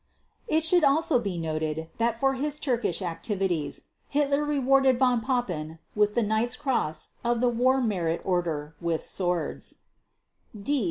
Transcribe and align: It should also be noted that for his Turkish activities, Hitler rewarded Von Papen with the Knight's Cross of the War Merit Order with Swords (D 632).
It 0.47 0.65
should 0.65 0.83
also 0.83 1.19
be 1.19 1.37
noted 1.37 1.89
that 1.99 2.19
for 2.19 2.33
his 2.33 2.57
Turkish 2.59 3.03
activities, 3.03 3.83
Hitler 4.07 4.43
rewarded 4.43 4.97
Von 4.97 5.21
Papen 5.21 5.77
with 5.93 6.15
the 6.15 6.23
Knight's 6.23 6.57
Cross 6.57 7.09
of 7.23 7.39
the 7.39 7.49
War 7.49 7.79
Merit 7.79 8.19
Order 8.25 8.73
with 8.81 9.05
Swords 9.05 9.75
(D 10.53 10.79
632). 10.79 10.79